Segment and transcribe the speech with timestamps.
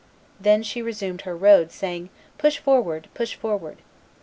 [0.39, 2.09] Then she resumed her road, saying,
[2.39, 3.83] 'Push forward, push forward.